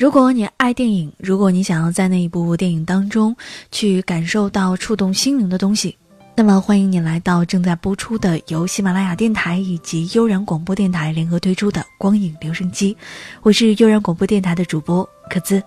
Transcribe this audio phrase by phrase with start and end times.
[0.00, 3.36] 如果你爱电影，如果你想要在那一部电影当中
[3.70, 5.94] 去感受到触动心灵的东西，
[6.34, 12.96] 那么欢迎你来到正在播出的由喜马拉雅电台以及悠然广播电台联合推出的光影留声机。
[13.42, 15.62] 我是悠然广播电台的主播可兹。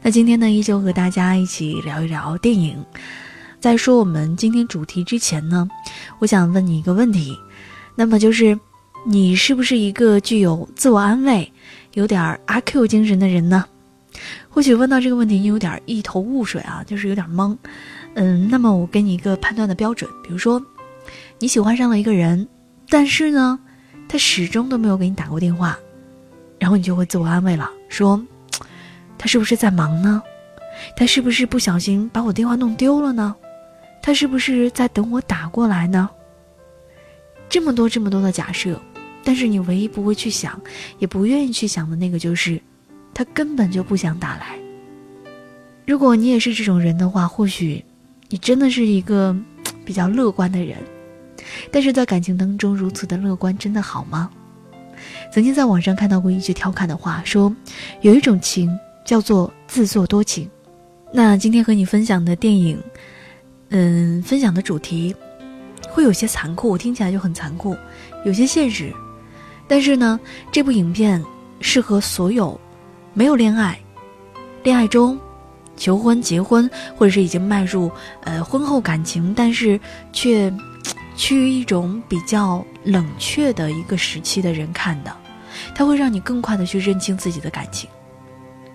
[0.00, 2.82] 那今天呢，依旧和大家一起聊一聊电影。
[3.60, 5.68] 在说我们今天主题之前呢，
[6.18, 7.36] 我想问你一个问题，
[7.94, 8.58] 那么就是。
[9.08, 11.52] 你是不是一个具有自我安慰、
[11.94, 13.64] 有点阿 Q 精神的人呢？
[14.48, 17.56] 或许问到这个问题，你有点一头雾水啊，就是有点懵。
[18.14, 20.60] 嗯，那么我给你一个判断的标准，比如说，
[21.38, 22.48] 你喜欢上了一个人，
[22.88, 23.56] 但是呢，
[24.08, 25.78] 他始终都没有给你打过电话，
[26.58, 28.20] 然后你就会自我安慰了，说，
[29.16, 30.20] 他是不是在忙呢？
[30.96, 33.36] 他是不是不小心把我电话弄丢了呢？
[34.02, 36.10] 他是不是在等我打过来呢？
[37.48, 38.76] 这么多这么多的假设。
[39.26, 40.58] 但是你唯一不会去想，
[41.00, 42.60] 也不愿意去想的那个，就是
[43.12, 44.56] 他根本就不想打来。
[45.84, 47.84] 如果你也是这种人的话，或许
[48.28, 49.36] 你真的是一个
[49.84, 50.76] 比较乐观的人。
[51.72, 54.30] 但是在感情当中如此的乐观，真的好吗？
[55.32, 57.52] 曾经在网上看到过一句调侃的话，说
[58.02, 58.70] 有一种情
[59.04, 60.48] 叫做自作多情。
[61.12, 62.78] 那今天和你分享的电影，
[63.70, 65.12] 嗯，分享的主题
[65.88, 67.76] 会有些残酷，听起来就很残酷，
[68.24, 68.92] 有些现实。
[69.68, 70.18] 但是呢，
[70.52, 71.22] 这部影片
[71.60, 72.58] 适合所有
[73.14, 73.78] 没有恋爱、
[74.62, 75.18] 恋爱中、
[75.76, 77.90] 求婚、结婚，或者是已经迈入
[78.22, 79.78] 呃婚后感情，但是
[80.12, 80.52] 却
[81.16, 85.16] 趋于一种比较冷却的一个时期的人看的。
[85.74, 87.88] 它会让你更快的去认清自己的感情，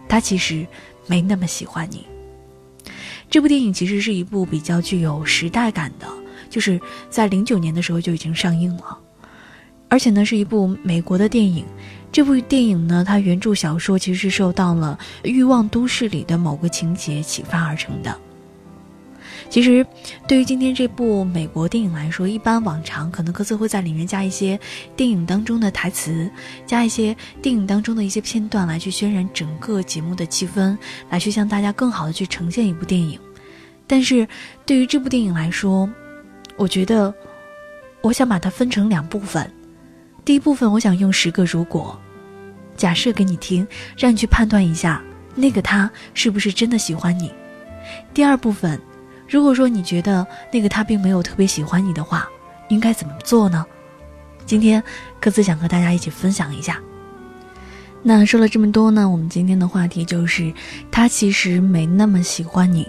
[0.09, 0.65] 他其实
[1.07, 2.05] 没那么喜欢你。
[3.29, 6.07] 这部电影其实是一部比较具有时代感的，
[6.49, 8.97] 就是在零九年的时候就已经上映了。
[9.91, 11.65] 而且呢，是一部美国的电影。
[12.13, 14.97] 这部电影呢，它原著小说其实是受到了
[15.27, 18.17] 《欲望都市》里的某个情节启发而成的。
[19.49, 19.85] 其实，
[20.29, 24.57] 对于今天这部美国电影来说，一般往常可能各自会在里面加一些
[24.95, 26.31] 电影当中的台词，
[26.65, 30.77] 加一些电影当中的一些片段，来去渲染整个节目的气氛，
[31.09, 33.19] 来去向大家更好的去呈现一部电影。
[33.87, 34.25] 但是
[34.65, 35.89] 对于这部电影来说，
[36.55, 37.13] 我觉得，
[38.01, 39.51] 我想把它分成两部分。
[40.23, 41.99] 第一部分，我想用十个如果，
[42.77, 43.67] 假设给你听，
[43.97, 45.01] 让你去判断一下
[45.35, 47.31] 那个他是不是真的喜欢你。
[48.13, 48.79] 第二部分，
[49.27, 52.29] 如果说你觉得那个他并没有特别喜欢你的话，
[52.69, 53.65] 应该怎么做呢？
[54.45, 54.83] 今天
[55.19, 56.79] 各自想和大家一起分享一下。
[58.03, 60.51] 那说了这么多呢，我们今天的话题就是
[60.89, 62.87] 他其实没那么喜欢你。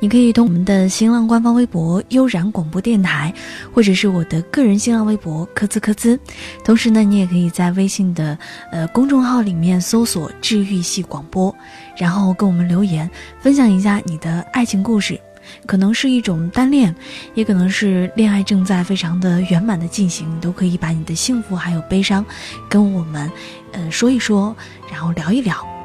[0.00, 3.32] 你可以通我们的新浪官方微博“悠然广播电台”，
[3.72, 6.18] 或者是我的个人新浪微博“科兹科兹”。
[6.64, 8.36] 同时呢，你也可以在微信的
[8.72, 11.54] 呃公众号里面搜索“治愈系广播”，
[11.96, 13.08] 然后跟我们留言，
[13.40, 15.20] 分享一下你的爱情故事。
[15.66, 16.94] 可能是一种单恋，
[17.34, 22.24] 也可能是恋爱正在非常的圆满的进行，你都可以把你的幸福还有悲伤，
[22.68, 23.30] 跟我们，
[23.72, 24.56] 呃说一说，
[24.90, 25.77] 然后聊一聊。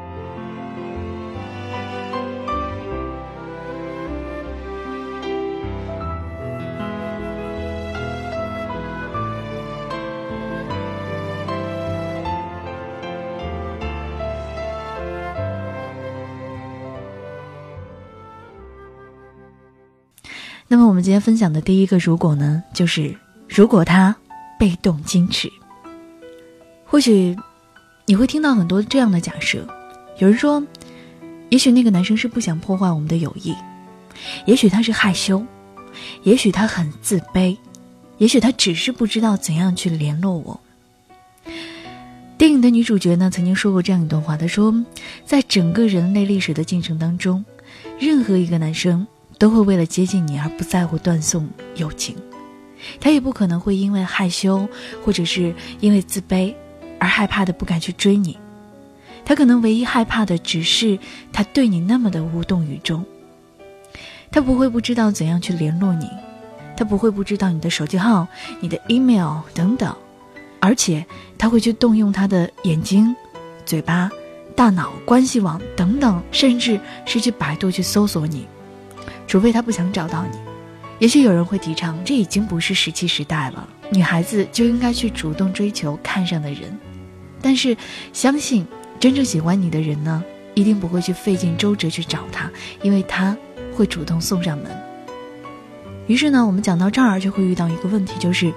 [20.74, 23.14] 那么我们今天分享的第一个如果呢，就是
[23.48, 24.12] 如果他
[24.58, 25.48] 被动矜持。
[26.84, 27.36] 或许
[28.06, 29.64] 你会听到很多这样的假设，
[30.18, 30.60] 有人说，
[31.48, 33.54] 也许那个男生是不想破坏我们的友谊，
[34.46, 35.46] 也许他是害羞，
[36.24, 37.56] 也许他很自卑，
[38.18, 40.60] 也许他只是不知道怎样去联络我。
[42.36, 44.74] 电影的女主角呢，曾经说过这样一段话，她说，
[45.24, 47.44] 在整个人类历史的进程当中，
[48.00, 49.06] 任何一个男生。
[49.38, 52.16] 都会为了接近你而不在乎断送友情，
[53.00, 54.68] 他也不可能会因为害羞
[55.04, 56.54] 或者是因为自卑
[56.98, 58.38] 而害怕的不敢去追你，
[59.24, 60.98] 他可能唯一害怕的只是
[61.32, 63.04] 他对你那么的无动于衷。
[64.30, 66.08] 他不会不知道怎样去联络你，
[66.76, 68.26] 他不会不知道你的手机号、
[68.60, 69.94] 你的 email 等等，
[70.60, 71.04] 而且
[71.38, 73.14] 他会去动用他的眼睛、
[73.64, 74.10] 嘴巴、
[74.56, 78.46] 大脑、关系网等等，甚至是去百度去搜索你。
[79.26, 80.38] 除非他不想找到你，
[80.98, 86.78] 也许有人会提倡，这已经不是石器时代了，女孩子就应该去主动追求看上的人。
[87.42, 87.76] 但是，
[88.12, 88.66] 相信
[88.98, 90.22] 真正喜欢你的人呢，
[90.54, 92.50] 一定不会去费尽周折去找他，
[92.82, 93.36] 因为他
[93.74, 94.70] 会主动送上门。
[96.06, 98.52] 于是呢，我们讲到这儿就会遇到一个问题，就是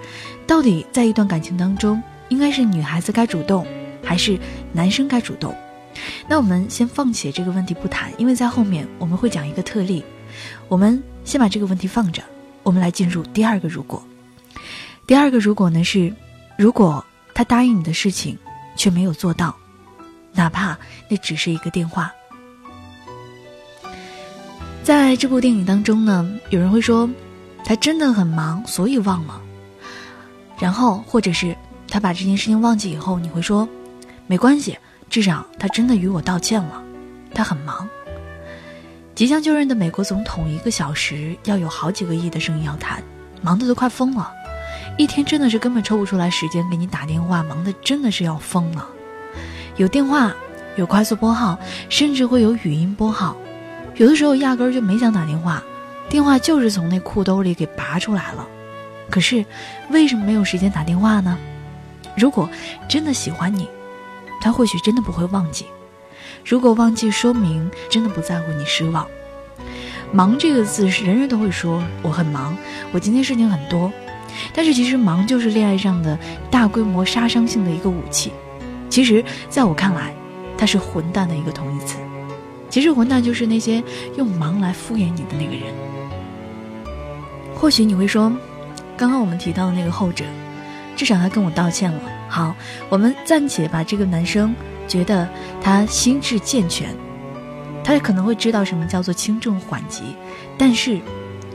[0.46, 3.66] 到底在一段感情当中，应该是女孩子该主动，
[4.04, 4.38] 还是
[4.74, 5.56] 男生该主动？
[6.28, 10.04] 那我们先放弃这个问题不谈，因为在后面我们会讲一个特例。
[10.68, 12.24] 我们先把这个问题放着，
[12.64, 14.04] 我们来进入第二个如果。
[15.06, 16.14] 第二个如果呢是，
[16.58, 18.38] 如果他答应你的事情
[18.76, 19.56] 却没有做到，
[20.34, 20.78] 哪怕
[21.10, 22.12] 那只是一个电话。
[24.84, 27.10] 在这部电影当中呢，有人会说，
[27.66, 29.42] 他真的很忙，所以忘了。
[30.60, 31.56] 然后，或者是
[31.88, 33.68] 他把这件事情忘记以后，你会说，
[34.28, 34.78] 没关系，
[35.10, 36.84] 至少他真的与我道歉了。
[37.34, 37.88] 他很忙。
[39.18, 43.02] 即将就任的美国总统，一个小时要有好几个亿的生意要谈，
[43.42, 44.32] 忙得都快疯了。
[44.96, 48.88] 一天真的是根本抽不出来时间给你打电话，忙得真的是要疯了。
[49.78, 50.32] 有电话，
[50.76, 51.58] 有快速拨号，
[51.90, 53.36] 甚至会有语音拨号。
[53.96, 55.64] 有的时候压根儿就没想打电话，
[56.08, 58.48] 电话就是从那裤兜里给拔出来了。
[59.10, 59.44] 可是，
[59.90, 61.36] 为什么没有时间打电话呢？
[62.16, 62.48] 如果
[62.88, 63.68] 真的喜欢你，
[64.40, 65.66] 他或许真的不会忘记。
[66.48, 69.06] 如果忘记，说明真的不在乎你失望。
[70.14, 72.56] 忙这个字是人人都会说，我很忙，
[72.94, 73.92] 我今天事情很多。
[74.54, 76.18] 但是其实忙就是恋爱上的
[76.50, 78.32] 大规模杀伤性的一个武器。
[78.90, 80.16] 其实在我看来，
[80.58, 81.98] 它是混蛋的一个同义词。
[82.70, 83.84] 其实混蛋就是那些
[84.16, 85.64] 用忙来敷衍你的那个人。
[87.54, 88.32] 或许你会说。
[88.96, 90.26] 刚刚我们提到的那个后者，
[90.96, 92.00] 至少他跟我道歉了。
[92.28, 92.56] 好，
[92.90, 94.56] 我们暂且把这个男生
[94.88, 95.28] 觉得
[95.62, 96.96] 他心智健全，
[97.84, 100.16] 他可能会知道什么叫做轻重缓急。
[100.58, 101.00] 但是，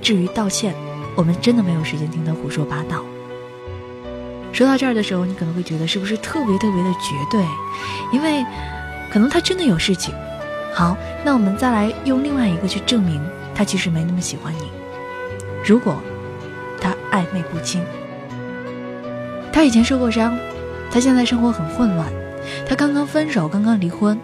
[0.01, 0.75] 至于道歉，
[1.17, 3.05] 我们真的没有时间听他胡说八道。
[4.53, 7.45] 说到这儿的时候，你可能会觉得是不是特别特别的绝对？
[8.13, 8.45] 因为
[9.11, 10.15] 可能他真的有事情。
[10.75, 13.21] 好，那我们再来用另外一个去证明
[13.55, 14.71] 他其实没那么喜欢你。
[15.67, 15.97] 如果。
[16.85, 17.81] 他暧昧不清，
[19.53, 20.37] 他以前受过伤，
[20.91, 22.13] 他现在生活很混乱，
[22.69, 24.19] 他刚刚分手，刚刚离婚，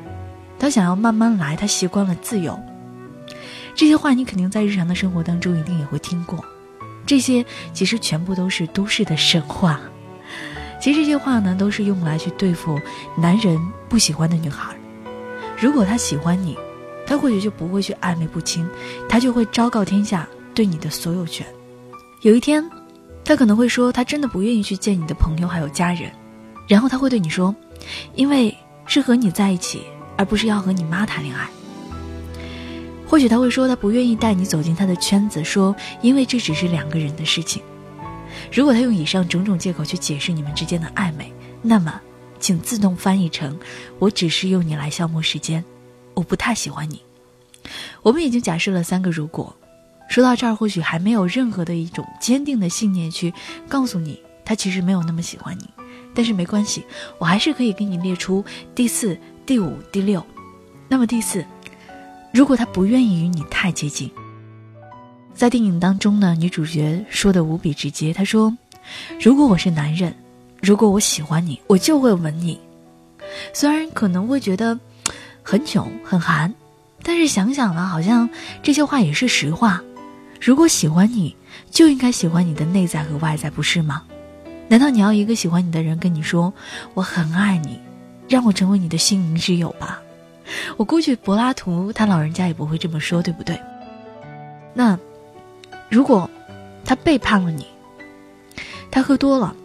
[0.58, 2.58] 他想要慢慢来，他习惯了自由。
[3.75, 6.44] 这些话你肯定在日常的生活当中一定也会听过，
[7.06, 9.80] 这些其实全部都是都市的神话。
[10.80, 12.80] 其实这些话呢，都是用来去对付
[13.16, 13.58] 男人
[13.88, 14.75] 不喜欢的女孩。
[15.58, 16.56] 如果他喜欢你，
[17.06, 18.69] 他或许就不会去暧昧不清，
[19.08, 21.46] 他就会昭告天下对你的所有权。
[22.22, 22.64] 有一天，
[23.25, 26.10] 他可能会说他真的不愿意去见你的朋友还有家人，
[26.69, 27.54] 然后他会对你说，
[28.14, 28.56] 因为
[28.87, 29.82] 是和你在一起，
[30.17, 31.49] 而不是要和你妈谈恋爱。
[33.06, 37.62] 或许他会说他不愿意带你走进他的圈子，说因为这只是两个人的事情。
[38.52, 41.32] 如果他用以上种种借口去解释你们之间的暧昧，
[41.62, 42.00] 那么
[42.38, 43.58] 请自动翻译成
[43.99, 45.64] 我只是用你来消磨时间，
[46.14, 47.00] 我不太喜欢你。
[48.02, 49.55] 我们已经假设了三个如果。
[50.08, 53.32] 说到这儿，或许还没有任何的一种坚定的信念去
[53.69, 55.69] 告诉你，他其实没有那么喜欢你。
[56.18, 56.84] 但是没关系，
[57.18, 58.44] 我还是可以给你列出
[58.74, 59.16] 第四、
[59.46, 60.20] 第五、第六。
[60.88, 61.44] 那么第四，
[62.32, 64.10] 如果他不愿意与你太接近，
[65.32, 68.52] 在电影当中呢，女主角说的无比直接，她说
[69.22, 70.12] ：“如果我是男人，
[70.60, 72.58] 如果我喜欢你，我就会吻你。”
[73.54, 74.76] 虽然可能会觉得
[75.44, 76.52] 很囧、很寒，
[77.04, 78.28] 但是想想呢，好像
[78.60, 79.80] 这些话也是实话。
[80.40, 81.36] 如果喜欢你，
[81.70, 84.02] 就应该喜欢你的内在和外在，不是吗？
[84.68, 86.52] 难道你要一个喜欢你的人跟你说
[86.94, 87.80] “我很爱你”，
[88.28, 90.00] 让我成为你的心灵之友吧？
[90.76, 93.58] 我估计柏拉图他老人家也不会这么说，对不对？
[94.75, 94.98] 那
[95.88, 96.30] 如果
[96.84, 97.66] 他背叛了你，
[98.90, 99.56] 他喝多了，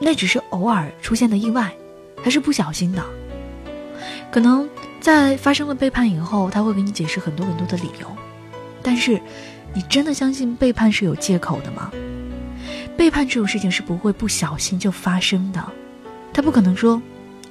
[0.00, 1.72] 那只是偶尔出现的意外，
[2.22, 3.04] 他是不小心的。
[4.30, 4.68] 可能
[5.00, 8.06] 在发生了背叛以后，他会给你解释很多很多的理由，
[8.82, 9.20] 但是。
[9.74, 11.92] 你真的相信背叛是有借口的吗？
[12.98, 15.64] 背叛这种事情是不会不小心就发生的，
[16.34, 17.00] 他不可能说：“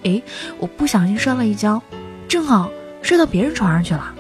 [0.03, 0.21] 诶，
[0.59, 1.81] 我不小心摔了一跤，
[2.27, 2.69] 正好
[3.01, 4.13] 摔到别人床上去了。”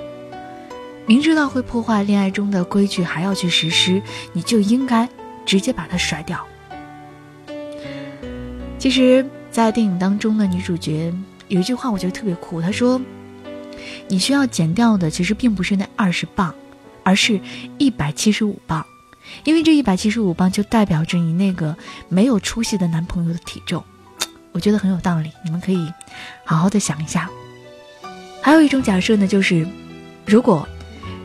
[1.05, 5.07] 明知道会破坏恋爱中的规矩还要去实施，你就应该
[5.45, 6.43] 直接把它甩掉。
[8.79, 11.13] 其实，在电影当中的女主角
[11.49, 13.01] 有一句话，我觉得特别酷，她说
[14.07, 16.55] ：“你需要减掉的其实并不是那二十磅。”
[17.03, 17.39] 而是
[17.77, 18.85] 一百七十五磅，
[19.43, 21.75] 因为这一百七十五磅就代表着你那个
[22.09, 23.83] 没有出息的男朋友的体重，
[24.51, 25.91] 我觉得很有道理，你们可以
[26.45, 27.29] 好好的想一下。
[28.41, 29.67] 还有一种假设呢，就是
[30.25, 30.67] 如果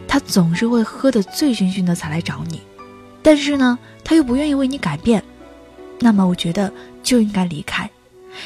[0.09, 2.61] 他总是会喝得醉醺醺的才来找你，
[3.23, 5.23] 但是呢他又不愿意为你改变，
[6.00, 7.88] 那么我觉得就应该离开。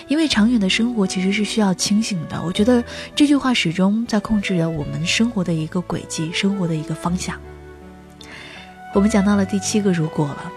[0.09, 2.83] 因为长远的生活其实是需要清醒的，我觉得
[3.15, 7.41] 这句话始终在控制着我们生活的一个轨迹，生活的一个方向。
[8.97, 10.51] 我们讲到了第七个如果了，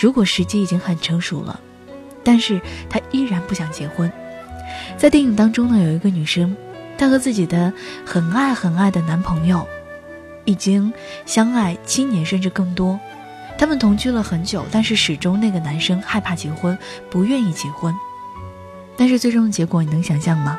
[0.00, 1.60] 如果时机已经很成熟了，
[2.24, 4.10] 但是他依然不想结婚，
[4.96, 6.56] 在电影当中呢，有一个女生，
[6.96, 7.70] 她和自己的
[8.06, 9.68] 很爱很爱的男朋友，
[10.46, 10.90] 已经
[11.26, 12.98] 相爱七年甚至更多。
[13.58, 16.78] 他们同居了很久，但是始终那个男生害怕结婚，
[17.10, 17.94] 不愿意结婚。
[18.96, 20.58] 但是最终的结果你能想象吗？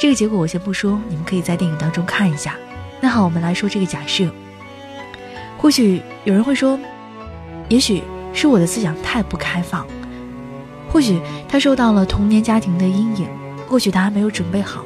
[0.00, 2.56] 这个结果我先不说，你们可以在电影当中看一下。
[2.98, 4.26] 那好，我们来说这个假设。
[5.66, 6.78] 或许有人会说，
[7.68, 8.00] 也许
[8.32, 9.84] 是我的思想太不开放，
[10.88, 13.26] 或许他受到了童年家庭的阴影，
[13.66, 14.84] 或许他还没有准备好。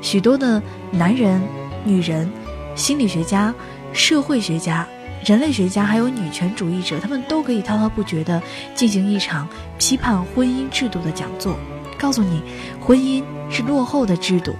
[0.00, 0.62] 许多的
[0.92, 1.42] 男人、
[1.82, 2.30] 女人、
[2.76, 3.52] 心理学家、
[3.92, 4.86] 社会学家。
[5.24, 8.40] 人类学家还有女权主义者，他们都可以滔滔不绝地
[8.76, 11.56] 进行一场批判婚姻制度的讲座，
[11.98, 12.40] 告诉你
[12.80, 14.54] 婚姻是落后的制度。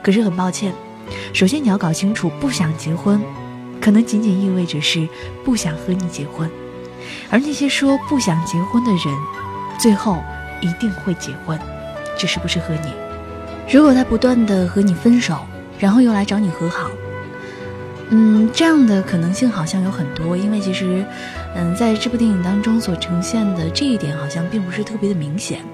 [0.00, 0.72] 可是很抱歉，
[1.34, 3.20] 首先你要搞清楚，不想结婚，
[3.88, 5.08] 可能仅仅意味着是
[5.42, 6.50] 不想和你结婚。
[7.30, 9.00] 而那些说不想结婚的人，
[9.80, 10.22] 最后
[10.60, 11.58] 一定会结婚，
[12.18, 12.92] 只是不是和你。
[13.72, 15.38] 如果他不断的和你分手，
[15.78, 16.90] 然后又来找你和好。
[18.10, 21.02] 嗯，这样的可能性好像有很多，因为其实，
[21.54, 25.64] 嗯，在这部电影当中所呈现的这一点好像并不是特别的明显，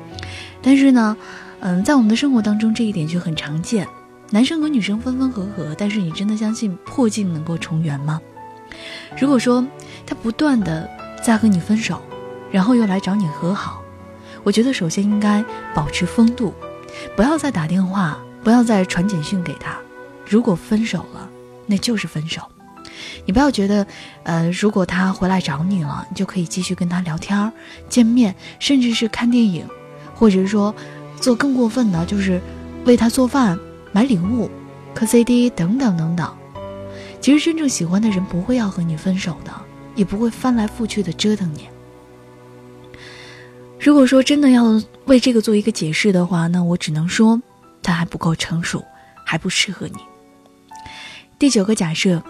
[0.63, 1.17] 但是呢，
[1.59, 3.89] 嗯，在我们的生活当中这一点却很常见。
[4.31, 8.21] 男生和女生分分合合，但是你真的相信破镜能够重圆吗？
[9.19, 9.65] 如果说
[10.07, 10.89] 他不断的
[11.23, 12.01] 在和你分手，
[12.51, 13.83] 然后又来找你和好，
[14.43, 16.53] 我觉得首先应该保持风度，
[17.17, 19.77] 不要再打电话，不要再传简讯给他。
[20.29, 21.31] 如果分手了。
[21.67, 22.43] 那就是分手，
[23.25, 23.87] 你不要觉得，
[24.25, 27.51] 呃，如果他回来找你了，你就可以继续跟他聊天、
[27.89, 29.67] 见面，甚至是看电影，
[30.15, 30.75] 或者是说
[31.17, 32.39] 做更过分的，就是
[32.85, 33.59] 为他做饭、
[33.95, 34.51] 买礼物、
[34.93, 36.37] 磕 CD 等等等等。
[37.21, 39.53] 其实真正喜欢的人不会要和你分手的，
[39.95, 41.69] 也不会翻来覆去的折腾你。
[43.79, 47.41] 如果说真的要为这个做一个解释的话，那我只能说
[47.85, 48.85] 他还不够成熟，
[49.25, 49.99] 还不适合你。
[51.39, 52.21] 第九个假设，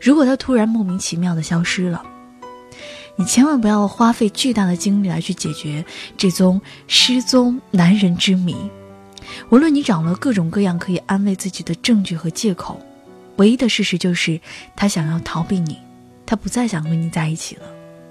[0.00, 2.02] 如果他突然莫名其妙的消失了，
[3.16, 5.84] 你千万不要花费巨大的精力来去解决
[6.16, 6.58] 这宗
[6.88, 8.56] 失踪男人之谜。
[9.50, 12.80] 无论你找了各种各样可以安慰自己的证据和借口，
[13.36, 14.40] 唯一的事实就是
[14.76, 15.78] 他想要逃避你，
[16.26, 17.62] 他不再想和你在一起了，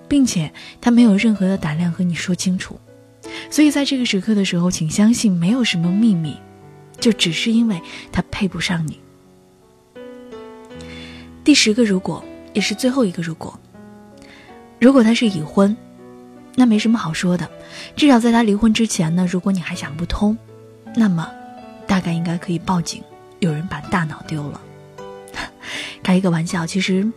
[0.07, 0.51] 并且
[0.81, 2.79] 他没有任何的胆量和你说清楚。
[3.49, 6.37] 所以在这个时刻的时候，请相信没有什么秘密，
[6.99, 8.99] 就只是因为他配不上你。
[11.43, 13.57] 第十个如果，也是最后一个如果。
[14.79, 15.75] 如果他是已婚，
[16.55, 17.49] 那没什么好说的。
[17.95, 20.37] 至少在他离婚之前呢，如果你还想不通，
[20.95, 21.29] 那么
[21.87, 23.03] 大概应该可以报警，
[23.39, 24.61] 有人把大脑丢了。
[26.03, 27.09] 开一个玩笑，其实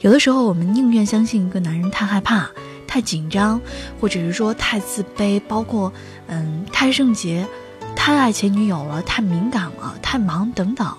[0.00, 2.48] 有的时候我们宁愿相信一个男人太害怕、
[2.86, 3.60] 太紧张，
[4.00, 5.92] 或者是说太自卑，包括
[6.26, 7.46] 嗯太圣洁、
[7.94, 10.96] 太爱前女友了、太敏感了、太忙等等。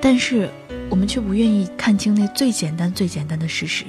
[0.00, 0.50] 但是。
[0.90, 3.84] 我们却不愿意看清那最简单、最简单的事实。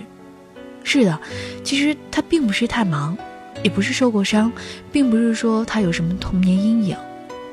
[0.83, 1.19] 是的，
[1.63, 3.15] 其实他并不是太忙，
[3.61, 4.51] 也不是受过伤，
[4.93, 6.97] 并不是说他有什么童年阴影，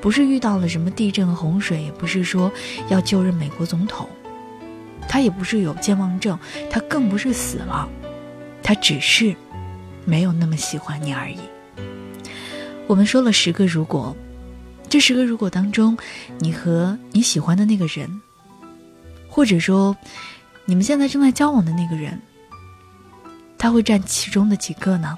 [0.02, 2.52] 不是遇到了什么地震洪水，也不是说
[2.90, 4.06] 要就任美国总统，
[5.08, 6.36] 他也不是有健忘症，
[6.68, 7.88] 他更不是死了，
[8.64, 9.34] 他只是
[10.04, 11.38] 没有那么喜欢你而已。
[12.88, 14.14] 我们说了十个如果，
[14.88, 15.96] 这十个如果当中，
[16.40, 18.20] 你和你喜欢的那个人。
[19.28, 19.96] 或者说，
[20.66, 22.20] 你们现在正在交往的那个人，
[23.56, 25.16] 他会占其中的几个呢？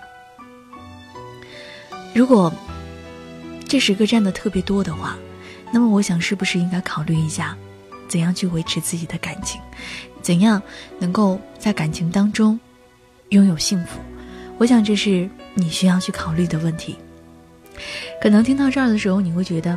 [2.15, 2.53] 如果
[3.67, 5.17] 这十个占的特别多的话，
[5.73, 7.57] 那么我想是不是应该考虑一下，
[8.09, 9.61] 怎样去维持自己的感情，
[10.23, 10.63] 怎样
[10.99, 12.59] 能够在感情当中
[13.31, 13.99] 拥有幸福？
[14.59, 16.97] 我想这是你需要去考虑的问题。
[18.23, 19.77] 可能听到这儿的时候，你会觉得，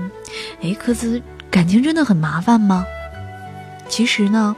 [0.62, 2.86] 哎，科兹，感情真的很麻烦吗？
[3.90, 4.56] 其实呢，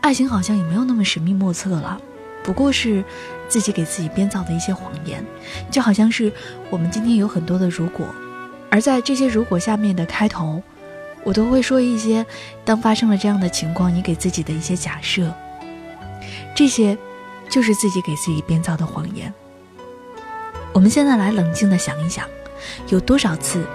[0.00, 2.00] 爱情好像也没有那么神秘莫测了，
[2.44, 3.02] 不过是
[3.48, 5.24] 自己给自己编造的一些谎言，
[5.70, 6.32] 就好像是
[6.70, 8.06] 我们今天有很多的如果，
[8.76, 10.62] 而在这些如果下面的开头，
[11.24, 12.26] 我都会说一些
[12.62, 15.32] 当发生了这样的情况，你给自己的一些假设，
[16.54, 16.94] 这些
[17.48, 19.32] 就是自己给自己编造的谎言。
[20.74, 22.28] 我们现在来冷静的想一想，
[22.90, 23.66] 有多少次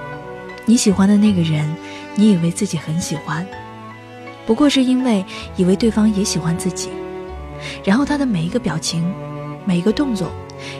[0.68, 1.68] 你喜欢的那个人，
[2.14, 3.44] 你以为自己很喜欢。
[4.46, 6.92] 不过是因为以为对方也喜欢自己，
[7.84, 9.12] 然后他的每一个表情、
[9.66, 10.30] 每一个动作、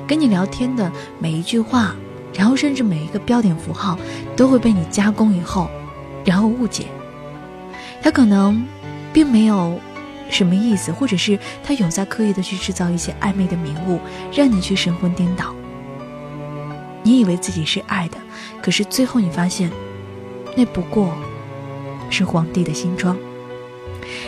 [0.08, 1.96] 跟你聊天的每一句话，
[2.34, 3.98] 然后甚至每一个标点符号，
[4.36, 5.70] 都会被你加工以后，
[6.24, 6.86] 然后误解。
[8.02, 8.66] 他可能
[9.14, 9.80] 并没有
[10.30, 14.00] 什么意思，或者是他有在刻意的去制造一些暧昧的迷雾，
[14.34, 15.54] 让你去神魂颠倒。
[17.04, 18.18] 你以为自己是爱的，
[18.62, 19.70] 可是最后你发现，
[20.56, 21.14] 那不过
[22.10, 23.18] 是皇帝的新装。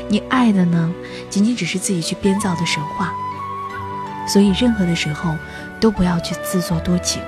[0.10, 0.94] 你爱的呢，
[1.30, 3.14] 仅仅只是自己去编造的神话。
[4.28, 5.36] 所以，任何的时候
[5.80, 7.22] 都不要去自作多情。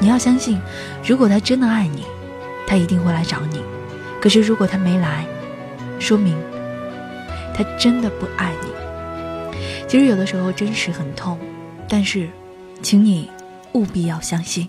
[0.00, 0.60] 你要相信，
[1.06, 2.04] 如果他真的爱你，
[2.66, 3.62] 他一定会来找你。
[4.20, 5.24] 可是，如果他没来，
[5.98, 6.36] 说明
[7.54, 9.58] 他真的不爱你。
[9.86, 11.38] 其实，有的时候真实很痛，
[11.88, 12.28] 但是，
[12.82, 13.30] 请你。
[13.72, 14.68] 务必要相信。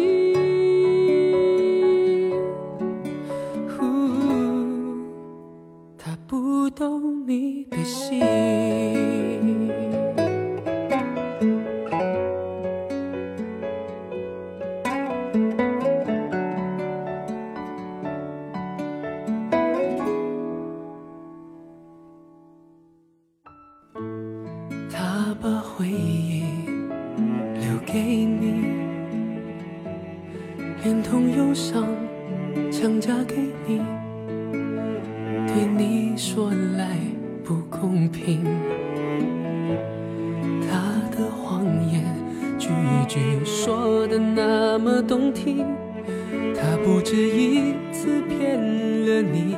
[35.53, 36.97] 对你说来
[37.43, 38.45] 不公平
[40.61, 40.77] 他
[41.11, 42.03] 的谎言
[42.57, 42.69] 句
[43.05, 45.65] 句说的那么动听
[46.55, 48.57] 他不止一次骗
[49.05, 49.57] 了你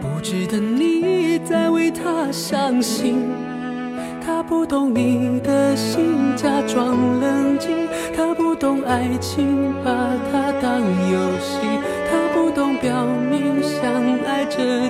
[0.00, 3.54] 不值得你再为他伤心。
[4.24, 7.86] 他不懂你的心假装冷静
[8.16, 9.92] 他不懂爱情把
[10.32, 11.58] 它当游戏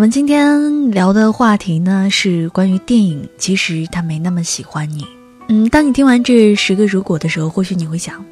[0.00, 5.06] 我们今天聊的话题呢是关于电影，其实他没那么喜欢你。
[5.48, 8.24] 嗯，当你听完这十个如果的时候，或许你会想，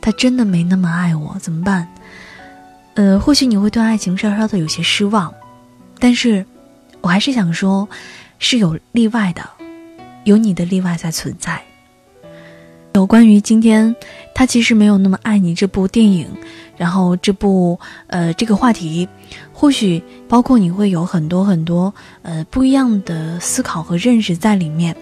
[0.00, 1.88] 他真的没那么爱我，怎么办？
[2.94, 5.34] 呃，或许你会对爱情稍稍的有些失望，
[5.98, 6.46] 但是，
[7.00, 7.88] 我还是想说，
[8.38, 9.42] 是有例外的，
[10.22, 11.60] 有你的例外在存在。
[12.94, 13.94] 有关于今天
[14.32, 16.28] 他其实没有那么爱你这部电影，
[16.76, 19.08] 然后这部呃这个话题，
[19.52, 24.96] 或许包括你会有很多很多呃不一样的思考和认识在里面，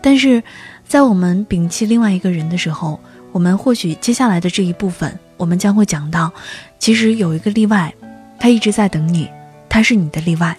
[0.00, 0.42] 但是。
[0.88, 2.98] 在我们摒弃另外一个人的时候，
[3.30, 6.32] 我们或许接下来的这一部分我们将会讲到，
[6.78, 7.94] 其实有一个例外，
[8.38, 9.28] 他一直在等你，
[9.68, 10.56] 他是你的例外。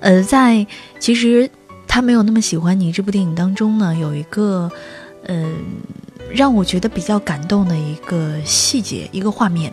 [0.00, 0.66] 呃，在
[0.98, 1.50] 其实
[1.88, 4.70] 他没有那么喜欢你这部电影当中呢，有一个，
[5.24, 5.56] 嗯，
[6.34, 9.72] 让我觉得比较感动的一个细节，一个画面，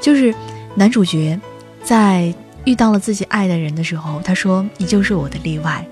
[0.00, 0.34] 就是
[0.74, 1.38] 男主角
[1.82, 5.86] 在遇到了自己爱的人的时候，他说：“你就是我的例外。”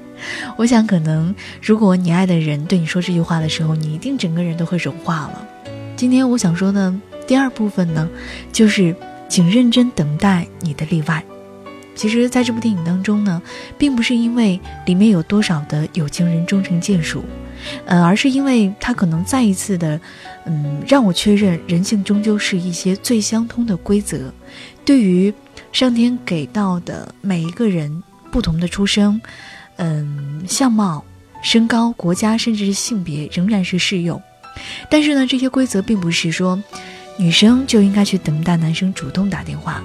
[0.56, 5.46] 我想，可能如果你爱的人对你说这句话的时候，你一定整个人都会融化了。
[5.96, 6.94] 今天我想说的
[7.26, 8.08] 第二部分呢，
[8.52, 8.94] 就是
[9.28, 11.22] 请认真等待你的例外。
[11.94, 13.40] 其实，在这部电影当中呢，
[13.78, 17.24] 并不是因为里面有多少的有情人终成眷属，
[17.84, 20.00] 呃，而是因为他可能再一次的，
[20.44, 24.32] 嗯，让我确认人性终究是一些最相通的规则。
[24.84, 25.32] 对于
[25.72, 29.20] 上天给到的每一个人不同的出生，
[29.76, 31.04] 嗯，相貌、
[31.42, 34.20] 身高、国家，甚至是性别，仍然是适用。
[34.88, 36.62] 但是呢，这些规则并不是说
[37.16, 39.82] 女生就应该去等待男生主动打电话。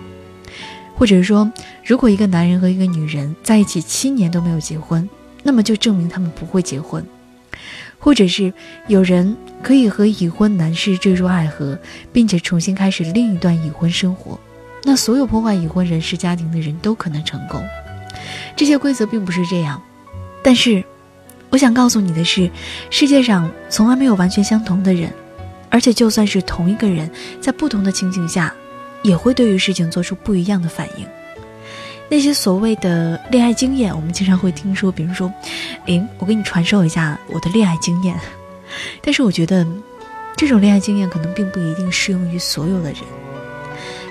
[0.96, 1.50] 或者说，
[1.86, 5.10] 如果一个男人和一个女人在一起七年都没有结婚，
[5.44, 7.02] 那么就证明他们不会结婚；
[7.99, 8.51] 或者是
[8.88, 11.77] 有人可以和已婚男士坠入爱河，
[12.12, 14.39] 并且重新开始另一段已婚生活，
[14.83, 17.63] 那所有破坏已婚人士家庭的人都可能成功。
[18.55, 19.79] 这些规则并不是这样，
[20.41, 20.83] 但是
[21.49, 22.49] 我想告诉你的是，
[22.89, 25.13] 世界上从来没有完全相同的人，
[25.69, 28.53] 而且就算是同一个人，在不同的情景下。
[29.01, 31.07] 也会对于事情做出不一样的反应。
[32.10, 35.32] 那些所谓的恋爱经验，我们经常会听说，比如说，
[35.86, 38.19] 诶，我给你传授一下我的恋爱经验。
[39.02, 39.65] 但是我觉得，
[40.36, 43.02] 这种恋爱经验可能并不一定适用于所有的人。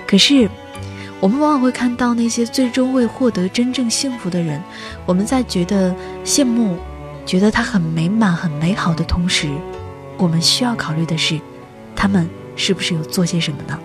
[0.07, 0.49] 可是，
[1.19, 4.61] 我们往往会看到那些最终会获得真正幸福的人，
[5.05, 6.77] 我们在觉得羡慕、
[7.25, 9.49] 觉得他很美满、很美好的同时，
[10.17, 11.37] 我们需要考虑的是，
[11.95, 13.77] 他们是不是有做些什么呢？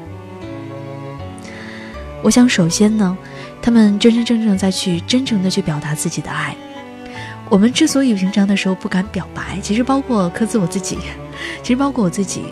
[2.23, 3.19] 我想，首先呢，
[3.65, 6.55] 他们真真正正在去真诚的去表达自己的爱。
[7.49, 10.99] 我们之所以平常的时候不敢表白，其实包括科兹我自己，
[11.63, 12.45] 其实包括我自己，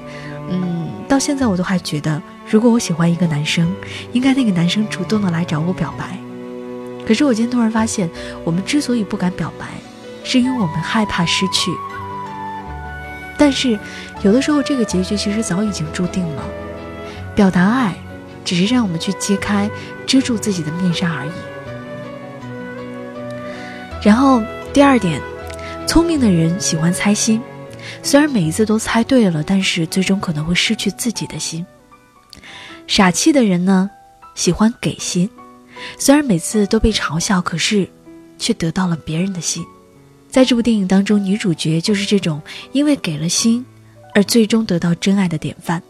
[0.49, 3.71] 嗯，到现在我都还觉得，如果我喜欢一个男生，
[4.15, 6.17] 应该那个男生主动的来找我表白。
[7.07, 8.09] 可是我今天突然发现，
[8.43, 9.67] 我们之所以不敢表白，
[10.25, 11.71] 是因为我们害怕失去。
[13.37, 13.79] 但是，
[14.23, 16.43] 有的时候这个结局其实早已经注定了，
[17.35, 17.95] 表达爱。
[18.45, 19.71] 只是让我们去揭开、
[20.07, 21.31] 遮住自己的面纱而已。
[24.03, 25.21] 然后第二点，
[25.87, 27.41] 聪明的人喜欢猜心，
[28.03, 31.65] 虽然每一次都猜对了，但是最终可能会失去自己的心。
[32.89, 33.89] 傻气的人呢，
[34.35, 35.31] 喜欢给心，
[35.99, 37.89] 虽然每次都被嘲笑，可是
[38.39, 39.65] 却得到了别人的心。
[40.29, 43.65] 在这部电影当中，女主角就是这种因为给了心，
[44.15, 45.81] 而最终得到真爱的典范。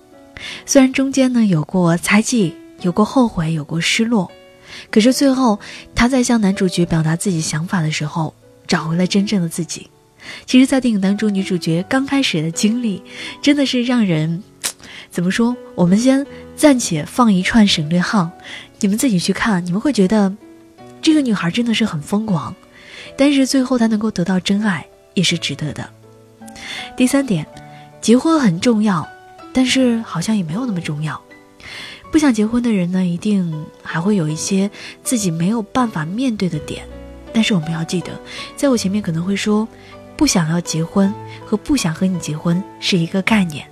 [0.67, 4.31] 虽然中间呢有过猜忌，有过后悔，有过失落，
[4.91, 5.59] 可是最后
[5.95, 8.35] 他在向男主角表达自己想法的时候，
[8.67, 9.89] 找回了真正的自己。
[10.47, 13.03] 其实，在电影当中，女主角刚开始的经历
[13.43, 14.43] 真的是让人
[15.11, 15.57] 怎么说？
[15.75, 16.25] 我们先
[16.55, 18.31] 暂且放一串省略号，
[18.79, 20.33] 你们自己去看，你们会觉得
[21.01, 22.55] 这个女孩真的是很疯狂，
[23.17, 25.91] 但是最后她能够得到真爱也是值得的。
[26.97, 27.45] 第三点，
[28.01, 29.09] 结婚很重要。
[29.53, 31.21] 但是好像也没有那么重要。
[32.11, 34.71] 不想结婚的人呢，一定还会有一些
[35.03, 36.87] 自己没有办法面对的点。
[37.33, 38.11] 但是我们要记得，
[38.55, 39.67] 在我前面可能会说，
[40.17, 41.12] 不想要结婚
[41.47, 43.67] 和不想和你结婚是一个概念。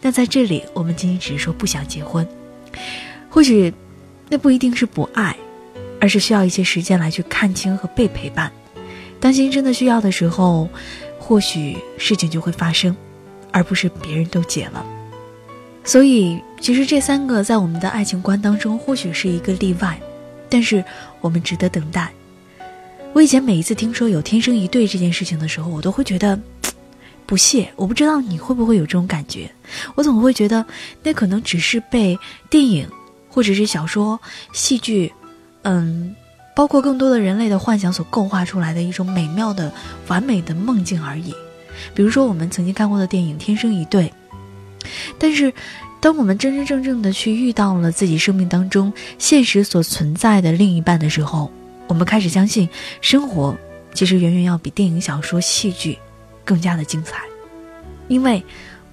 [0.00, 2.26] 那在这里，我们仅仅只是说不想结婚。
[3.28, 3.72] 或许，
[4.30, 5.36] 那不一定是不爱，
[6.00, 8.50] 而是需要一些时间来去看清和被陪伴。
[9.20, 10.66] 当心真的需要的时候，
[11.18, 12.96] 或许事情就会发生，
[13.52, 14.84] 而不是别人都结了。
[15.84, 20.00] 所以，其实这三个在我们的爱情观当中，或许是一个例外，
[20.48, 20.82] 但是
[21.20, 22.10] 我们值得等待。
[23.12, 26.40] 我以前每一次听说有天生一对这件事情的时候，我都会觉得
[27.26, 27.70] 不屑。
[27.76, 29.48] 我不知道你会不会有这种感觉？
[29.94, 30.64] 我总会觉得
[31.02, 32.18] 那可能只是被
[32.48, 32.88] 电影
[33.28, 34.18] 或者是小说、
[34.54, 35.12] 戏剧，
[35.62, 36.16] 嗯，
[36.56, 39.70] 包括更多的人类的幻想所构画出来的一种美妙的、
[40.08, 41.34] 完美的梦境而已。
[41.94, 44.08] 比如说我们曾经看过的电影《天生一对》。
[45.18, 45.52] 但是，
[46.00, 51.50] 当我们真真正正的去遇到了自己生命当中现实所存在的另一半的时候，
[51.86, 52.68] 我们开始相信，
[53.00, 53.56] 生活
[53.94, 55.98] 其实远远要比电影、小说、戏剧
[56.44, 57.22] 更加的精彩，
[58.08, 58.42] 因为，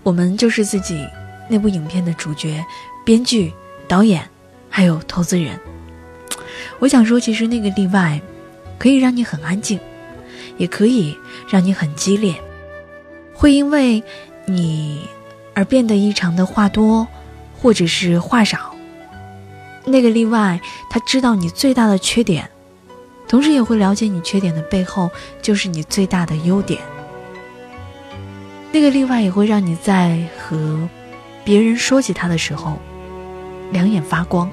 [0.04, 1.06] 我们就是自己
[1.50, 2.64] 那部影片的主角、
[3.04, 3.52] 编剧、
[3.88, 4.26] 导演，
[4.70, 5.60] 还有投资人。
[6.80, 8.22] 我想说，其实那个例外，
[8.80, 9.78] 可以让你很安静，
[10.58, 11.18] 也可以
[11.50, 12.34] 让你很激烈，
[13.34, 14.02] 会因为
[14.46, 15.02] 你。
[15.54, 17.08] 而变得异常的话多，
[17.62, 18.76] 或者是话少。
[19.86, 20.60] 那个例外，
[20.90, 22.50] 他知道你最大的缺点，
[23.28, 25.10] 同时也会了解你缺点的背后
[25.42, 26.80] 就是你最大的优点。
[28.72, 30.88] 那个例外也会让你在和
[31.44, 32.78] 别人说起他的时候，
[33.72, 34.50] 两眼发光。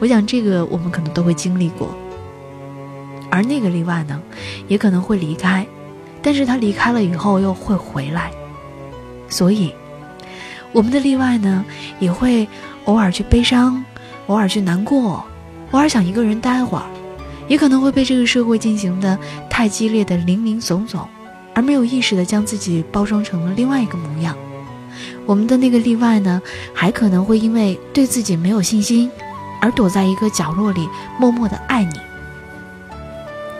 [0.00, 1.94] 我想这个我们可能都会经历过。
[3.30, 4.20] 而那个例外呢，
[4.68, 5.66] 也可能会离开，
[6.20, 8.30] 但是他离开了以后又会回来。
[9.30, 9.74] 所以，
[10.72, 11.64] 我们的例外呢，
[11.98, 12.48] 也会
[12.84, 13.84] 偶尔去悲伤。
[14.28, 15.24] 偶尔去难过，
[15.72, 16.84] 偶尔想一个人待会儿，
[17.48, 19.18] 也可能会被这个社会进行的
[19.50, 21.06] 太激烈的林林总总，
[21.54, 24.34] 而没有意识的将自己包装成了另外一个模样。
[25.26, 26.40] 我们的那个例外呢，
[26.72, 29.10] 还可能会因为对自己没有信心，
[29.60, 32.00] 而躲在一个角落里默默的爱你。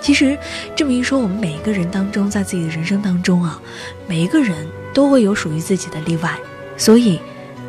[0.00, 0.38] 其实
[0.76, 3.60] 这么一说，我们每一个人当中，在自己的人生当中啊，
[4.06, 6.38] 每一个人都会有属于自己的例外。
[6.82, 7.16] 所以，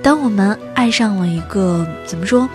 [0.02, 2.50] 当我们爱上了一个怎么说？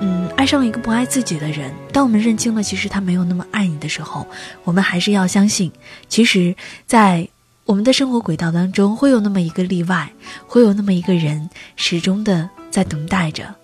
[0.00, 1.72] 嗯，爱上了一个不爱自己的人。
[1.90, 4.26] 当我们认清了其实他没有那么爱你的时候，
[4.64, 5.72] 我们还是要相信，
[6.06, 6.54] 其实，
[6.86, 7.26] 在
[7.64, 10.12] 我们的生活轨道当中会有那么一个例外，
[10.46, 13.54] 会有那么一个人始终的在等待着。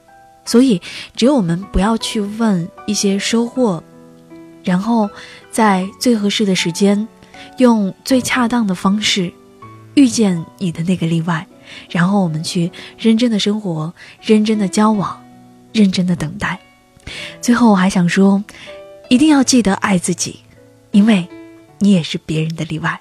[0.47, 0.81] 所以，
[1.15, 3.83] 只有我们不要去问一些收获，
[4.63, 5.11] 然后
[5.51, 7.07] 在最合适的时间，
[7.59, 9.31] 用最恰当的方式
[9.93, 11.47] 遇见你的那个例外，
[11.91, 15.21] 然后我们去认真的生活，认真的交往。
[15.75, 16.61] 认真的等待，
[17.41, 18.45] 最后我还想说，
[19.09, 20.39] 一定要记得爱自己，
[20.93, 21.27] 因为，
[21.81, 23.01] 你也是别人的例外。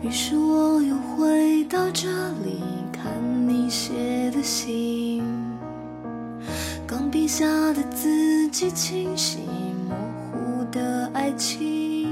[0.00, 2.08] 于是我又回到这
[2.42, 2.62] 里，
[3.04, 3.12] 看
[3.46, 5.22] 你写的信。
[6.86, 9.40] 钢笔下的字迹清晰，
[9.86, 9.94] 模
[10.32, 12.08] 糊的爱情。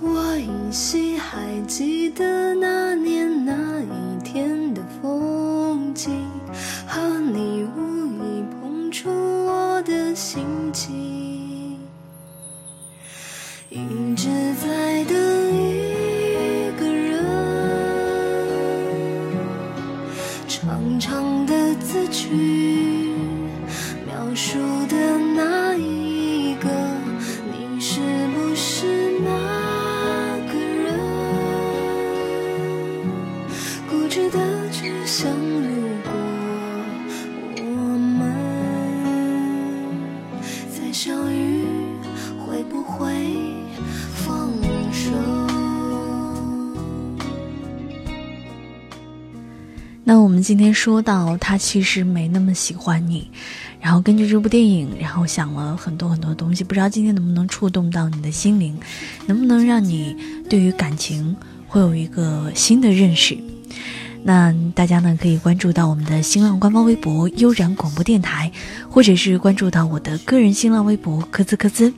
[0.00, 2.75] 我依稀还记得那
[50.26, 53.30] 我们今天说到，他其实没那么喜欢你。
[53.80, 58.76] 然后根据这部电影，然后想了很多很多东西，不知道今天能不能触动到你的心灵，
[59.26, 60.16] 能不能让你
[60.50, 61.36] 对于感情
[61.68, 63.38] 会有一个新的认识？
[64.24, 68.50] 那大家呢可以关注到我们的新浪官方微博“悠然广播电台”，
[68.90, 71.94] 或者是关注到我的个人新浪微博“科兹科兹”，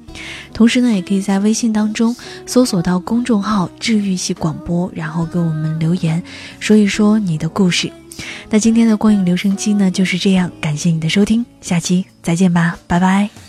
[0.53, 2.15] 同时呢也可以在微信当中
[2.45, 6.23] 搜索到公众号“治愈系广播”，然后给我们留言，
[6.61, 7.91] 说一说你的故事。
[8.51, 13.48] 那今天的光影留声机呢就是这样，感谢你的收听，下期再见吧，拜拜。